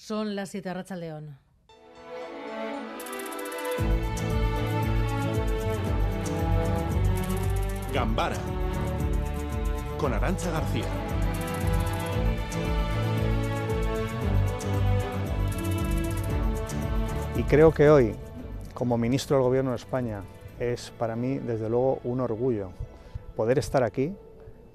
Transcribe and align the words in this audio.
Son 0.00 0.34
las 0.34 0.48
7 0.48 0.72
Racha 0.72 0.96
León. 0.96 1.36
Gambara 7.92 8.34
con 9.98 10.14
Arancha 10.14 10.50
García. 10.52 10.86
Y 17.36 17.42
creo 17.42 17.70
que 17.70 17.90
hoy, 17.90 18.16
como 18.72 18.96
ministro 18.96 19.36
del 19.36 19.44
Gobierno 19.44 19.72
de 19.72 19.76
España, 19.76 20.22
es 20.58 20.92
para 20.98 21.14
mí, 21.14 21.38
desde 21.38 21.68
luego, 21.68 22.00
un 22.04 22.20
orgullo 22.20 22.70
poder 23.36 23.58
estar 23.58 23.82
aquí 23.82 24.14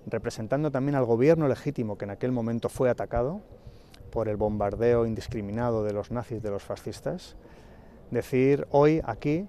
representando 0.06 0.70
también 0.70 0.94
al 0.94 1.06
gobierno 1.06 1.48
legítimo 1.48 1.98
que 1.98 2.06
en 2.06 2.12
aquel 2.12 2.32
momento 2.32 2.70
fue 2.70 2.92
atacado 2.92 3.42
por 4.16 4.30
el 4.30 4.38
bombardeo 4.38 5.06
indiscriminado 5.06 5.84
de 5.84 5.92
los 5.92 6.10
nazis, 6.10 6.42
de 6.42 6.50
los 6.50 6.64
fascistas, 6.64 7.36
decir 8.12 8.66
hoy 8.72 9.02
aquí 9.04 9.46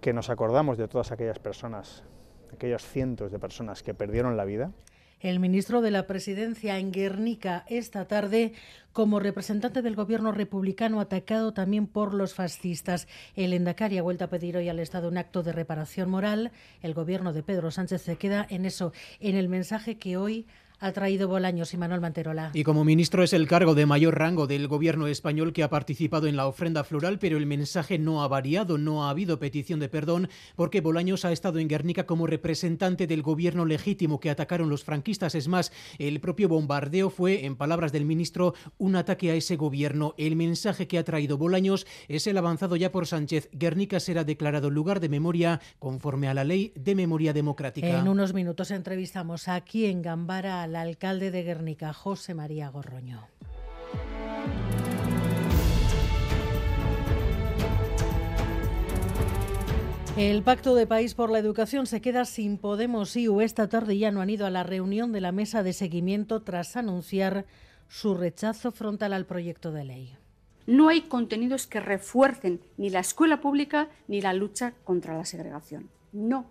que 0.00 0.14
nos 0.14 0.30
acordamos 0.30 0.78
de 0.78 0.88
todas 0.88 1.12
aquellas 1.12 1.38
personas, 1.38 2.02
aquellos 2.50 2.82
cientos 2.82 3.30
de 3.30 3.38
personas 3.38 3.82
que 3.82 3.92
perdieron 3.92 4.38
la 4.38 4.46
vida 4.46 4.72
el 5.20 5.38
ministro 5.38 5.82
de 5.82 5.92
la 5.92 6.08
Presidencia 6.08 6.78
en 6.78 6.90
Guernica 6.90 7.64
esta 7.68 8.06
tarde 8.06 8.54
como 8.92 9.20
representante 9.20 9.80
del 9.80 9.94
gobierno 9.94 10.32
republicano 10.32 10.98
atacado 10.98 11.52
también 11.52 11.86
por 11.86 12.12
los 12.12 12.34
fascistas. 12.34 13.06
El 13.36 13.52
Endacari 13.52 13.98
ha 13.98 14.02
vuelto 14.02 14.24
a 14.24 14.30
pedir 14.30 14.56
hoy 14.56 14.68
al 14.68 14.80
Estado 14.80 15.08
un 15.08 15.18
acto 15.18 15.44
de 15.44 15.52
reparación 15.52 16.10
moral. 16.10 16.50
El 16.80 16.92
gobierno 16.92 17.32
de 17.32 17.44
Pedro 17.44 17.70
Sánchez 17.70 18.02
se 18.02 18.16
queda 18.16 18.44
en 18.50 18.64
eso, 18.64 18.92
en 19.20 19.36
el 19.36 19.48
mensaje 19.48 19.96
que 19.96 20.16
hoy 20.16 20.48
ha 20.82 20.92
traído 20.92 21.28
Bolaños 21.28 21.72
y 21.72 21.76
Manuel 21.76 22.00
Manterola. 22.00 22.50
Y 22.54 22.64
como 22.64 22.84
ministro 22.84 23.22
es 23.22 23.32
el 23.32 23.46
cargo 23.46 23.76
de 23.76 23.86
mayor 23.86 24.18
rango 24.18 24.48
del 24.48 24.66
gobierno 24.66 25.06
español 25.06 25.52
que 25.52 25.62
ha 25.62 25.70
participado 25.70 26.26
en 26.26 26.36
la 26.36 26.46
ofrenda 26.48 26.82
floral, 26.82 27.20
pero 27.20 27.38
el 27.38 27.46
mensaje 27.46 28.00
no 28.00 28.22
ha 28.22 28.28
variado, 28.28 28.78
no 28.78 29.04
ha 29.04 29.10
habido 29.10 29.38
petición 29.38 29.78
de 29.78 29.88
perdón, 29.88 30.28
porque 30.56 30.80
Bolaños 30.80 31.24
ha 31.24 31.30
estado 31.30 31.60
en 31.60 31.68
Guernica 31.68 32.04
como 32.04 32.26
representante 32.26 33.06
del 33.06 33.22
gobierno 33.22 33.64
legítimo 33.64 34.18
que 34.18 34.30
atacaron 34.30 34.68
los 34.68 34.82
franquistas. 34.82 35.36
Es 35.36 35.46
más, 35.46 35.70
el 35.98 36.20
propio 36.20 36.48
bombardeo 36.48 37.10
fue, 37.10 37.44
en 37.44 37.54
palabras 37.54 37.92
del 37.92 38.04
ministro, 38.04 38.54
un 38.76 38.96
ataque 38.96 39.30
a 39.30 39.34
ese 39.36 39.54
gobierno. 39.54 40.14
El 40.18 40.34
mensaje 40.34 40.88
que 40.88 40.98
ha 40.98 41.04
traído 41.04 41.38
Bolaños 41.38 41.86
es 42.08 42.26
el 42.26 42.36
avanzado 42.38 42.74
ya 42.74 42.90
por 42.90 43.06
Sánchez. 43.06 43.48
Guernica 43.52 44.00
será 44.00 44.24
declarado 44.24 44.68
lugar 44.68 44.98
de 44.98 45.08
memoria 45.08 45.60
conforme 45.78 46.26
a 46.26 46.34
la 46.34 46.42
ley 46.42 46.72
de 46.74 46.96
memoria 46.96 47.32
democrática. 47.32 48.00
En 48.00 48.08
unos 48.08 48.34
minutos 48.34 48.72
entrevistamos 48.72 49.46
aquí 49.46 49.86
en 49.86 50.02
Gambara 50.02 50.66
al 50.72 50.88
alcalde 50.88 51.30
de 51.30 51.42
Guernica, 51.42 51.92
José 51.92 52.32
María 52.32 52.70
Gorroño. 52.70 53.28
El 60.16 60.42
Pacto 60.42 60.74
de 60.74 60.86
País 60.86 61.14
por 61.14 61.30
la 61.30 61.38
Educación 61.38 61.86
se 61.86 62.00
queda 62.00 62.24
sin 62.24 62.56
Podemos 62.56 63.16
y 63.16 63.28
esta 63.42 63.68
tarde 63.68 63.98
ya 63.98 64.10
no 64.10 64.22
han 64.22 64.30
ido 64.30 64.46
a 64.46 64.50
la 64.50 64.62
reunión 64.62 65.12
de 65.12 65.20
la 65.20 65.30
mesa 65.30 65.62
de 65.62 65.74
seguimiento 65.74 66.40
tras 66.40 66.76
anunciar 66.76 67.44
su 67.88 68.14
rechazo 68.14 68.72
frontal 68.72 69.12
al 69.12 69.26
proyecto 69.26 69.72
de 69.72 69.84
ley. 69.84 70.16
No 70.66 70.88
hay 70.88 71.02
contenidos 71.02 71.66
que 71.66 71.80
refuercen 71.80 72.60
ni 72.78 72.88
la 72.88 73.00
escuela 73.00 73.42
pública 73.42 73.90
ni 74.08 74.22
la 74.22 74.32
lucha 74.32 74.72
contra 74.84 75.16
la 75.18 75.26
segregación. 75.26 75.90
No 76.12 76.46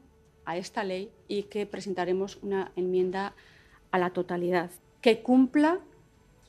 a 0.46 0.58
esta 0.58 0.84
ley 0.84 1.12
y 1.28 1.44
que 1.44 1.66
presentaremos 1.66 2.38
una 2.44 2.72
enmienda 2.76 3.34
a 3.92 4.00
la 4.00 4.12
totalidad, 4.12 4.72
que 5.02 5.22
cumpla 5.22 5.80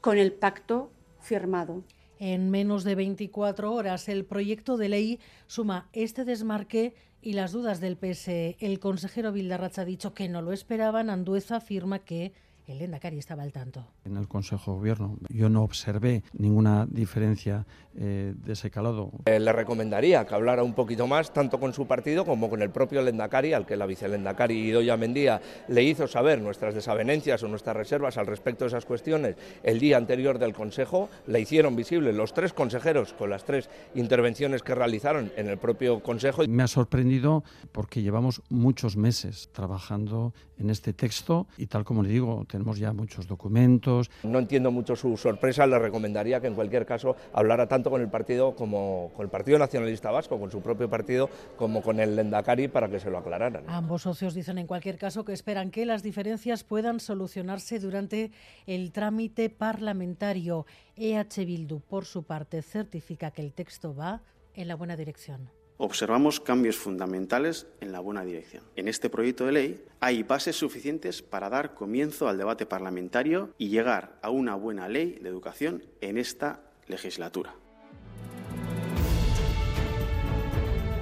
con 0.01 0.19
el 0.19 0.33
pacto 0.33 0.91
firmado. 1.21 1.83
En 2.19 2.51
menos 2.51 2.84
de 2.84 2.95
24 2.95 3.73
horas, 3.73 4.09
el 4.09 4.25
proyecto 4.25 4.77
de 4.77 4.89
ley 4.89 5.21
suma 5.47 5.89
este 5.93 6.25
desmarque 6.25 6.95
y 7.21 7.33
las 7.33 7.53
dudas 7.53 7.81
del 7.81 7.97
PSE. 7.97 8.57
El 8.61 8.78
consejero 8.78 9.33
Vildarracha 9.33 9.83
ha 9.83 9.84
dicho 9.84 10.15
que 10.15 10.28
no 10.28 10.43
lo 10.43 10.53
esperaban. 10.53 11.11
Andueza 11.11 11.56
afirma 11.56 12.00
que 12.00 12.33
el 12.67 12.81
Endacari 12.81 13.19
estaba 13.19 13.43
al 13.43 13.53
tanto. 13.53 13.84
En 14.05 14.17
el 14.17 14.28
Consejo 14.28 14.73
de 14.73 14.77
Gobierno 14.78 15.17
yo 15.28 15.49
no 15.49 15.62
observé 15.62 16.23
ninguna 16.33 16.87
diferencia 16.87 17.67
eh, 17.99 18.34
de 18.34 18.53
ese 18.53 18.71
calado. 18.71 19.11
Eh, 19.27 19.39
le 19.39 19.53
recomendaría 19.53 20.25
que 20.25 20.34
hablara 20.34 20.62
un 20.62 20.75
poquito 20.75 21.06
más, 21.06 21.33
tanto 21.33 21.59
con 21.61 21.75
su 21.75 21.87
partido 21.87 22.25
como 22.25 22.49
con 22.49 22.62
el 22.62 22.71
propio 22.71 23.03
Lendakari, 23.03 23.53
al 23.53 23.67
que 23.67 23.77
la 23.77 23.87
vicelendakari 23.87 24.69
Idoya 24.69 24.97
Mendía 24.97 25.41
le 25.69 25.83
hizo 25.83 26.06
saber 26.06 26.41
nuestras 26.41 26.75
desavenencias 26.75 27.43
o 27.43 27.49
nuestras 27.49 27.77
reservas 27.77 28.17
al 28.17 28.27
respecto 28.27 28.65
de 28.65 28.69
esas 28.69 28.87
cuestiones 28.87 29.37
el 29.62 29.78
día 29.78 29.97
anterior 29.97 30.39
del 30.39 30.55
Consejo. 30.55 31.09
Le 31.27 31.41
hicieron 31.41 31.77
visible 31.77 32.12
los 32.12 32.33
tres 32.33 32.53
consejeros 32.53 33.12
con 33.12 33.31
las 33.31 33.45
tres 33.45 33.69
intervenciones 33.95 34.62
que 34.62 34.75
realizaron 34.75 35.33
en 35.37 35.49
el 35.49 35.59
propio 35.59 36.03
Consejo. 36.03 36.43
Me 36.49 36.62
ha 36.62 36.69
sorprendido 36.69 37.45
porque 37.72 38.03
llevamos 38.03 38.43
muchos 38.49 38.97
meses 38.97 39.51
trabajando 39.53 40.33
en 40.59 40.71
este 40.71 40.93
texto 40.93 41.47
y 41.59 41.67
tal 41.67 41.84
como 41.84 42.03
le 42.03 42.09
digo, 42.09 42.47
tenemos 42.53 42.79
ya 42.79 42.93
muchos 42.93 43.27
documentos. 43.27 44.11
No 44.23 44.39
entiendo 44.39 44.71
mucho 44.71 44.95
su 44.95 45.17
sorpresa, 45.17 45.67
le 45.67 45.79
recomendaría 45.79 46.41
que 46.41 46.49
en 46.49 46.55
cualquier 46.55 46.85
caso 46.85 47.17
hablara 47.33 47.67
tanto 47.67 47.91
con 47.91 48.03
el 48.03 48.09
partido 48.09 48.55
como 48.55 49.11
con 49.17 49.25
el 49.25 49.31
Partido 49.31 49.59
Nacionalista 49.59 50.11
Vasco, 50.11 50.39
con 50.39 50.51
su 50.51 50.61
propio 50.61 50.89
partido, 50.89 51.31
como 51.57 51.83
con 51.83 51.99
el 51.99 52.15
Lendakari 52.15 52.69
para 52.69 52.91
que 52.91 53.01
se 53.01 53.11
lo 53.11 53.19
aclararan. 53.19 53.65
Ambos 53.69 54.03
socios 54.03 54.35
dicen 54.35 54.59
en 54.59 54.67
cualquier 54.67 54.99
caso 54.99 55.25
que 55.25 55.33
esperan 55.33 55.71
que 55.71 55.87
las 55.87 56.03
diferencias 56.03 56.63
puedan 56.63 57.01
solucionarse 57.01 57.79
durante 57.79 58.31
el 58.67 58.93
trámite 58.93 59.49
parlamentario. 59.49 60.67
EH 60.97 61.47
Bildu, 61.47 61.81
por 61.81 62.05
su 62.05 62.25
parte, 62.25 62.61
certifica 62.61 63.31
que 63.31 63.41
el 63.41 63.55
texto 63.55 63.95
va 63.95 64.21
en 64.55 64.69
la 64.69 64.75
buena 64.75 64.97
dirección 64.97 65.62
observamos 65.84 66.38
cambios 66.38 66.76
fundamentales 66.76 67.66
en 67.81 67.91
la 67.91 67.98
buena 67.98 68.25
dirección. 68.25 68.62
En 68.76 68.87
este 68.87 69.10
proyecto 69.10 69.47
de 69.47 69.53
ley 69.53 69.84
hay 69.98 70.22
bases 70.22 70.54
suficientes 70.54 71.22
para 71.22 71.50
dar 71.50 71.75
comienzo 71.75 72.28
al 72.28 72.38
debate 72.38 72.66
parlamentario 72.66 73.53
y 73.59 73.69
llegar 73.69 74.16
a 74.22 74.31
una 74.31 74.54
buena 74.54 74.88
ley 74.88 75.19
de 75.21 75.28
educación 75.28 75.82
en 76.00 76.19
esta 76.19 76.60
legislatura. 76.87 77.56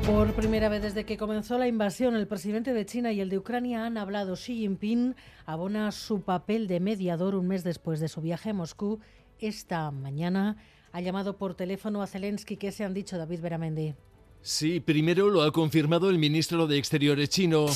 Por 0.07 0.33
primera 0.33 0.71
vez 0.71 0.81
desde 0.81 1.05
que 1.05 1.19
comenzó 1.19 1.59
la 1.59 1.69
invasión, 1.69 2.17
el 2.17 2.27
presidente 2.27 2.73
de 2.73 2.87
China 2.87 3.13
y 3.13 3.21
el 3.21 3.29
de 3.29 3.37
Ucrania 3.37 3.85
han 3.85 3.99
hablado. 3.99 4.35
Xi 4.35 4.61
Jinping 4.61 5.15
abona 5.45 5.93
su 5.93 6.23
papel 6.23 6.69
de 6.69 6.81
mediador 6.81 7.35
un 7.35 7.49
mes 7.49 7.65
después 7.65 8.01
de 8.01 8.09
su 8.09 8.23
viaje 8.23 8.49
a 8.49 8.55
Moscú. 8.55 8.99
Esta 9.41 9.91
mañana 9.91 10.57
ha 10.91 11.03
llamado 11.03 11.37
por 11.37 11.55
teléfono 11.55 12.01
a 12.01 12.07
Zelensky. 12.07 12.57
¿Qué 12.57 12.73
se 12.73 12.83
han 12.83 12.95
dicho, 12.95 13.19
David 13.19 13.43
Beramendi? 13.43 13.95
Sí, 14.43 14.81
primero 14.81 15.29
lo 15.29 15.43
ha 15.43 15.53
confirmado 15.53 16.09
el 16.09 16.19
ministro 16.19 16.67
de 16.67 16.79
Exteriores 16.79 17.29
chino. 17.29 17.67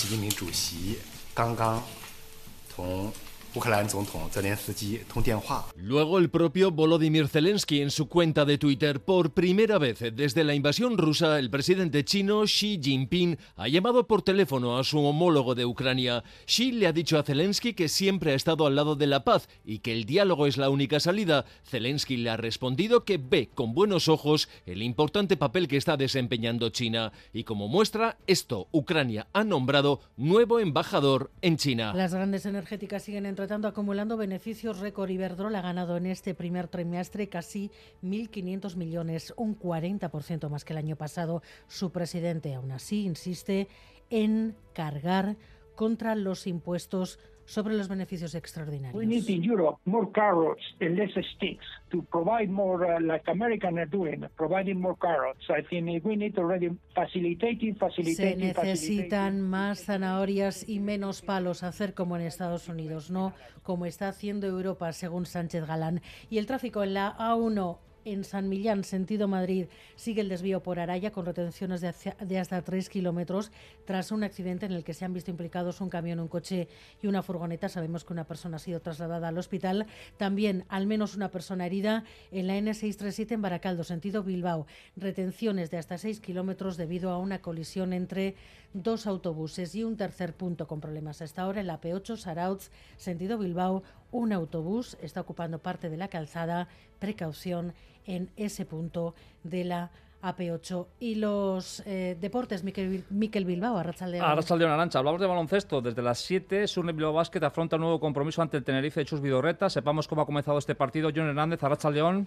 Luego 5.76 6.19
el 6.19 6.28
propio 6.28 6.72
Volodymyr 6.72 7.28
Zelensky 7.28 7.82
en 7.82 7.92
su 7.92 8.09
cuenta 8.09 8.44
de 8.44 8.59
Twitter. 8.59 9.00
Por 9.00 9.31
primera 9.31 9.78
vez 9.78 10.00
desde 10.12 10.42
la 10.42 10.54
invasión 10.54 10.98
rusa, 10.98 11.38
el 11.38 11.50
presidente 11.50 12.04
chino 12.04 12.43
Xi 12.43 12.81
Jinping 12.82 13.38
ha 13.56 13.69
llamado 13.69 14.09
por 14.09 14.22
teléfono 14.22 14.76
a 14.76 14.82
su 14.82 14.98
homólogo 14.98 15.54
de 15.54 15.66
Ucrania. 15.66 16.25
Xi 16.47 16.72
le 16.72 16.88
ha 16.88 16.93
dicho 16.93 17.16
a 17.16 17.22
Zelensky 17.22 17.75
que 17.75 17.88
siempre 17.88 18.32
ha 18.32 18.34
estado 18.34 18.66
al 18.66 18.75
lado 18.75 18.97
de 18.97 19.06
la 19.06 19.22
paz 19.22 19.48
y 19.64 19.78
que 19.78 19.93
el 19.93 20.04
diálogo 20.04 20.48
es 20.48 20.56
la 20.56 20.69
única 20.69 20.98
salida. 20.98 21.44
Zelensky 21.64 22.16
le 22.16 22.31
ha 22.31 22.37
respondido 22.37 23.04
que 23.04 23.19
ve 23.19 23.50
con 23.54 23.72
buenos 23.72 24.09
ojos 24.09 24.48
el 24.66 24.82
importante 24.82 25.37
papel 25.37 25.69
que 25.69 25.76
está 25.76 25.97
desempeñando 25.97 26.70
China. 26.70 27.12
Y 27.32 27.44
como 27.44 27.69
muestra 27.69 28.16
esto, 28.26 28.66
Ucrania 28.72 29.28
ha 29.32 29.44
nombrado 29.44 30.00
nuevo 30.16 30.59
embajador 30.59 31.31
en 31.41 31.56
China. 31.56 31.93
Las 31.94 32.14
grandes 32.14 32.47
energéticas 32.47 33.03
siguen 33.04 33.26
entre 33.26 33.44
tanto 33.47 33.69
acumulando 33.69 34.16
beneficios 34.16 34.81
récord. 34.81 35.10
Iberdrola 35.10 35.59
ha 35.59 35.62
ganado 35.62 35.97
en 35.97 36.06
este 36.06 36.34
primer 36.34 36.69
trimestre 36.69 37.28
casi 37.28 37.71
1.500 38.02 38.76
millones, 38.76 39.35
un 39.37 39.58
40% 39.58 40.49
más 40.49 40.64
que 40.64 40.73
el 40.73 40.79
año 40.79 40.96
pasado. 40.96 41.43
Su 41.69 41.91
presidente, 41.91 42.55
aún 42.55 42.73
así, 42.73 43.05
insiste 43.05 43.69
en 44.11 44.56
cargar 44.73 45.37
contra 45.75 46.14
los 46.14 46.46
impuestos 46.46 47.19
sobre 47.46 47.75
los 47.75 47.88
beneficios 47.88 48.35
extraordinarios. 48.35 48.94
We 48.94 49.06
need 49.06 49.29
in 49.29 49.43
Europe 49.43 49.79
more 49.85 50.11
carrots 50.12 50.62
and 50.81 50.96
less 50.96 51.12
sticks 51.37 51.64
to 51.91 52.02
provide 52.11 52.49
more, 52.49 52.85
uh, 52.85 53.00
like 53.00 53.23
Americans 53.31 53.79
are 53.79 53.87
doing, 53.87 54.26
providing 54.37 54.81
more 54.81 54.96
carrots. 54.99 55.44
I 55.50 55.62
think 55.62 56.05
we 56.05 56.17
need 56.17 56.38
already 56.38 56.70
facilitating, 56.94 57.76
facilitating. 57.76 58.55
Se 58.55 58.62
necesitan 58.62 59.41
más 59.41 59.85
zanahorias 59.85 60.69
y 60.69 60.81
menos 60.81 61.23
palos, 61.23 61.62
hacer 61.62 61.94
como 61.94 62.17
en 62.17 62.23
Estados 62.23 62.69
Unidos, 62.69 63.11
no 63.11 63.32
como 63.62 63.87
está 63.87 64.08
haciendo 64.08 64.46
Europa, 64.46 64.93
según 64.93 65.26
Sánchez 65.26 65.67
Galán. 65.67 66.00
Y 66.31 66.38
el 66.38 66.46
tráfico 66.46 66.82
en 66.82 66.94
la 66.94 67.17
A1 67.17 67.79
En 68.06 68.23
San 68.23 68.51
Millán, 68.51 68.85
sentido 68.85 69.29
Madrid, 69.29 69.67
sigue 69.97 70.21
el 70.21 70.29
desvío 70.29 70.62
por 70.62 70.79
Araya 70.79 71.11
con 71.11 71.25
retenciones 71.25 71.81
de, 71.81 72.39
hasta 72.39 72.61
3 72.61 72.91
kilómetros 72.91 73.51
tras 73.87 74.12
un 74.12 74.25
accidente 74.25 74.67
en 74.67 74.73
el 74.73 74.85
que 74.85 74.93
se 74.93 75.06
han 75.06 75.15
visto 75.15 75.31
implicados 75.31 75.81
un 75.81 75.89
camión, 75.89 76.21
un 76.21 76.29
coche 76.29 76.69
y 77.03 77.06
una 77.06 77.23
furgoneta. 77.23 77.71
Sabemos 77.71 78.05
que 78.05 78.12
una 78.12 78.25
persona 78.25 78.56
ha 78.56 78.61
sido 78.61 78.81
trasladada 78.81 79.29
al 79.29 79.39
hospital. 79.39 79.87
También 80.19 80.67
al 80.69 80.87
menos 80.87 81.17
una 81.17 81.31
persona 81.31 81.65
herida 81.65 82.05
en 82.31 82.47
la 82.47 82.59
N637 82.59 83.33
en 83.33 83.43
Baracaldo, 83.43 83.85
sentido 83.85 84.23
Bilbao. 84.23 84.67
Retenciones 84.97 85.71
de 85.71 85.79
hasta 85.79 85.97
6 85.97 86.21
kilómetros 86.21 86.77
debido 86.77 87.09
a 87.09 87.17
una 87.17 87.41
colisión 87.41 87.95
entre 87.95 88.35
dos 88.75 89.06
autobuses 89.06 89.75
y 89.75 89.85
un 89.85 89.97
tercer 89.97 90.35
punto 90.35 90.67
con 90.67 90.81
problemas 90.81 91.23
hasta 91.23 91.43
ahora 91.43 91.61
en 91.61 91.69
la 91.69 91.81
P8 91.81 92.19
Sarauz, 92.19 92.71
sentido 92.99 93.39
Bilbao. 93.39 93.83
Un 94.11 94.33
autobús 94.33 94.97
está 95.01 95.23
ocupando 95.23 95.61
parte 95.61 95.89
de 95.89 95.97
la 95.97 96.09
calzada. 96.09 96.69
Precaución 96.99 97.73
en 98.06 98.31
ese 98.37 98.65
punto 98.65 99.15
de 99.43 99.65
la 99.65 99.91
AP8. 100.25 100.87
Y 101.01 101.17
los 101.17 101.83
eh, 101.87 102.17
deportes, 102.21 102.65
Miquel, 102.65 103.05
Miquel 103.11 103.45
Bilbao, 103.45 103.77
Arrachaldeón. 103.77 104.25
Arrachaldeón 104.25 104.71
Arancha. 104.71 104.99
Hablamos 104.99 105.21
de 105.21 105.27
baloncesto. 105.27 105.81
Desde 105.83 106.03
las 106.03 106.19
7, 106.21 106.67
Surne 106.67 106.93
Bilbao 106.93 107.12
Basket 107.12 107.43
afronta 107.45 107.77
un 107.77 107.83
nuevo 107.83 108.01
compromiso 108.01 108.41
ante 108.43 108.56
el 108.56 108.65
Tenerife 108.65 109.01
de 109.01 109.06
Chus 109.06 109.21
Vidorreta. 109.21 109.69
Sepamos 109.69 110.09
cómo 110.09 110.23
ha 110.23 110.27
comenzado 110.27 110.59
este 110.59 110.75
partido. 110.75 111.11
John 111.15 111.29
Hernández, 111.29 111.62
Arrachaldeón. 111.62 112.27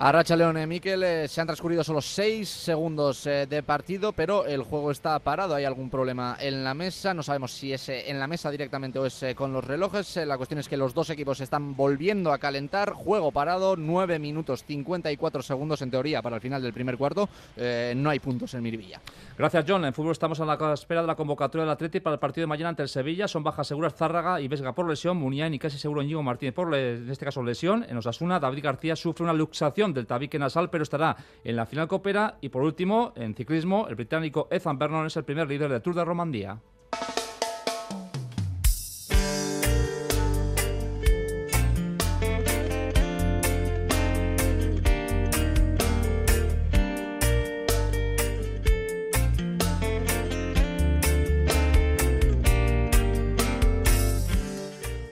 A 0.00 0.12
Racha 0.12 0.36
Leone, 0.36 0.64
Miquel, 0.64 1.02
eh, 1.02 1.26
se 1.26 1.40
han 1.40 1.48
transcurrido 1.48 1.82
solo 1.82 2.00
seis 2.00 2.48
segundos 2.48 3.26
eh, 3.26 3.48
de 3.50 3.64
partido, 3.64 4.12
pero 4.12 4.46
el 4.46 4.62
juego 4.62 4.92
está 4.92 5.18
parado. 5.18 5.56
Hay 5.56 5.64
algún 5.64 5.90
problema 5.90 6.36
en 6.38 6.62
la 6.62 6.72
mesa. 6.72 7.12
No 7.14 7.24
sabemos 7.24 7.50
si 7.50 7.72
es 7.72 7.88
eh, 7.88 8.08
en 8.08 8.20
la 8.20 8.28
mesa 8.28 8.48
directamente 8.48 9.00
o 9.00 9.06
es 9.06 9.20
eh, 9.24 9.34
con 9.34 9.52
los 9.52 9.64
relojes. 9.64 10.16
Eh, 10.16 10.24
la 10.24 10.36
cuestión 10.36 10.60
es 10.60 10.68
que 10.68 10.76
los 10.76 10.94
dos 10.94 11.10
equipos 11.10 11.40
están 11.40 11.74
volviendo 11.74 12.32
a 12.32 12.38
calentar. 12.38 12.92
Juego 12.92 13.32
parado, 13.32 13.74
9 13.74 14.20
minutos 14.20 14.62
54 14.62 15.42
segundos 15.42 15.82
en 15.82 15.90
teoría 15.90 16.22
para 16.22 16.36
el 16.36 16.42
final 16.42 16.62
del 16.62 16.72
primer 16.72 16.96
cuarto. 16.96 17.28
Eh, 17.56 17.92
no 17.96 18.10
hay 18.10 18.20
puntos 18.20 18.54
en 18.54 18.62
Miribilla. 18.62 19.00
Gracias, 19.36 19.64
John. 19.66 19.84
En 19.84 19.92
fútbol 19.92 20.12
estamos 20.12 20.38
a 20.38 20.44
la 20.44 20.74
espera 20.74 21.00
de 21.00 21.08
la 21.08 21.16
convocatoria 21.16 21.64
del 21.64 21.72
Atleti 21.72 21.98
para 21.98 22.14
el 22.14 22.20
partido 22.20 22.44
de 22.44 22.46
mañana 22.46 22.68
ante 22.68 22.84
el 22.84 22.88
Sevilla. 22.88 23.26
Son 23.26 23.42
bajas 23.42 23.66
seguras 23.66 23.96
Zárraga 23.96 24.40
y 24.40 24.46
Vesga 24.46 24.72
por 24.72 24.88
lesión, 24.88 25.16
Muniain 25.16 25.54
y 25.54 25.58
casi 25.58 25.76
seguro 25.76 26.02
Ñigo 26.02 26.22
Martínez 26.22 26.54
por, 26.54 26.72
en 26.72 27.10
este 27.10 27.24
caso, 27.24 27.42
lesión. 27.42 27.84
En 27.88 27.96
Osasuna, 27.96 28.38
David 28.38 28.62
García 28.62 28.94
sufre 28.94 29.24
una 29.24 29.32
luxación 29.32 29.87
del 29.94 30.06
tabique 30.06 30.38
nasal, 30.38 30.70
pero 30.70 30.82
estará 30.82 31.16
en 31.44 31.56
la 31.56 31.66
final 31.66 31.88
copera. 31.88 32.38
Y 32.40 32.48
por 32.48 32.62
último, 32.62 33.12
en 33.16 33.34
ciclismo, 33.34 33.86
el 33.88 33.94
británico 33.94 34.48
Ethan 34.50 34.78
Vernon 34.78 35.06
es 35.06 35.16
el 35.16 35.24
primer 35.24 35.48
líder 35.48 35.70
del 35.70 35.82
Tour 35.82 35.94
de 35.94 36.04
Romandía. 36.04 36.60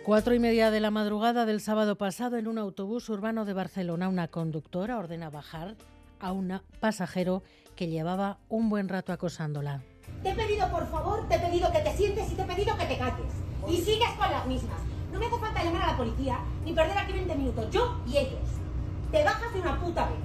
Cuatro 0.07 0.35
y 0.35 0.39
media 0.39 0.71
de 0.71 0.79
la 0.79 0.93
madrugada 0.93 1.47
del 1.47 1.61
sábado 1.61 1.99
pasado, 1.99 2.37
en 2.37 2.47
un 2.47 2.59
autobús 2.59 3.09
urbano 3.09 3.45
de 3.45 3.55
Barcelona, 3.55 4.09
una 4.09 4.29
conductora 4.29 4.99
ordena 4.99 5.31
bajar 5.31 5.75
a 6.21 6.31
un 6.31 6.61
pasajero 6.79 7.43
que 7.75 7.89
llevaba 7.89 8.39
un 8.49 8.69
buen 8.69 8.89
rato 8.89 9.13
acosándola. 9.13 9.83
Te 10.23 10.31
he 10.31 10.35
pedido, 10.37 10.71
por 10.71 10.89
favor, 10.93 11.27
te 11.27 11.35
he 11.35 11.39
pedido 11.41 11.73
que 11.73 11.81
te 11.81 11.93
sientes 11.97 12.31
y 12.31 12.37
te 12.37 12.43
he 12.43 12.45
pedido 12.45 12.79
que 12.79 12.85
te 12.85 12.97
calles. 12.97 13.33
Y 13.69 13.79
sigues 13.79 14.11
con 14.17 14.31
las 14.31 14.47
mismas. 14.47 14.81
No 15.13 15.19
me 15.19 15.27
hace 15.27 15.39
falta 15.41 15.65
llamar 15.65 15.83
a 15.83 15.91
la 15.91 15.97
policía 15.97 16.39
ni 16.65 16.73
perder 16.73 16.99
aquí 16.99 17.13
20 17.13 17.35
minutos, 17.35 17.69
yo 17.73 18.01
y 18.07 18.19
ellos. 18.19 18.49
Te 19.11 19.25
bajas 19.25 19.53
de 19.53 19.61
una 19.61 19.81
puta 19.81 20.09
vez. 20.09 20.19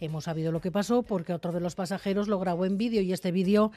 Hemos 0.00 0.24
sabido 0.24 0.50
lo 0.50 0.62
que 0.62 0.72
pasó 0.72 1.02
porque 1.02 1.34
otro 1.34 1.52
de 1.52 1.60
los 1.60 1.74
pasajeros 1.74 2.26
lo 2.26 2.38
grabó 2.38 2.64
en 2.64 2.78
vídeo 2.78 3.02
y 3.02 3.12
este 3.12 3.32
vídeo 3.32 3.70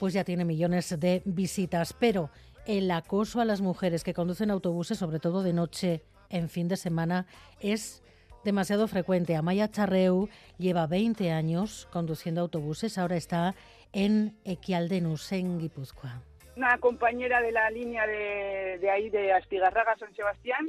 pues 0.00 0.12
ya 0.12 0.24
tiene 0.24 0.44
millones 0.44 0.98
de 0.98 1.22
visitas. 1.24 1.92
Pero 1.92 2.30
el 2.68 2.90
acoso 2.90 3.40
a 3.40 3.46
las 3.46 3.62
mujeres 3.62 4.04
que 4.04 4.12
conducen 4.12 4.50
autobuses, 4.50 4.98
sobre 4.98 5.18
todo 5.18 5.42
de 5.42 5.54
noche 5.54 6.02
en 6.28 6.50
fin 6.50 6.68
de 6.68 6.76
semana, 6.76 7.26
es 7.60 8.02
demasiado 8.44 8.86
frecuente. 8.86 9.34
Amaya 9.34 9.70
Charreu 9.70 10.28
lleva 10.58 10.86
20 10.86 11.32
años 11.32 11.88
conduciendo 11.90 12.42
autobuses, 12.42 12.98
ahora 12.98 13.16
está 13.16 13.54
en 13.94 14.36
Equialdenus, 14.44 15.32
en 15.32 15.58
Guipúzcoa. 15.58 16.20
Una 16.56 16.76
compañera 16.76 17.40
de 17.40 17.52
la 17.52 17.70
línea 17.70 18.06
de, 18.06 18.90
ahí 18.90 19.08
de 19.08 19.32
Astigarraga 19.32 19.96
San 19.96 20.14
Sebastián, 20.14 20.68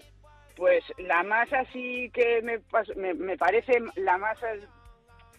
pues 0.56 0.84
la 1.00 1.24
más 1.24 1.52
así 1.52 2.10
que 2.13 2.42
me, 2.42 2.62
me 3.13 3.38
parece 3.38 3.74
la 3.95 4.18
más 4.18 4.38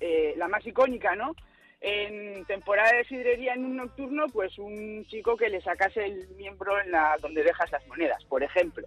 eh, 0.00 0.34
la 0.36 0.48
más 0.48 0.66
icónica, 0.66 1.14
¿no? 1.14 1.34
En 1.80 2.44
temporada 2.44 2.92
de 2.96 3.04
sidrería 3.04 3.54
en 3.54 3.64
un 3.64 3.76
nocturno, 3.76 4.26
pues 4.32 4.58
un 4.58 5.04
chico 5.06 5.36
que 5.36 5.48
le 5.48 5.62
sacase 5.62 6.04
el 6.04 6.28
miembro 6.36 6.78
en 6.80 6.90
la 6.90 7.16
donde 7.22 7.42
dejas 7.42 7.72
las 7.72 7.86
monedas, 7.86 8.22
por 8.26 8.42
ejemplo. 8.42 8.86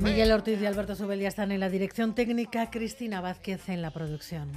Miguel 0.00 0.32
Ortiz 0.32 0.60
y 0.60 0.66
Alberto 0.66 0.94
Subelia 0.94 1.28
están 1.28 1.52
en 1.52 1.60
la 1.60 1.68
dirección 1.68 2.14
técnica, 2.14 2.70
Cristina 2.70 3.20
Vázquez 3.20 3.68
en 3.68 3.82
la 3.82 3.90
producción. 3.90 4.50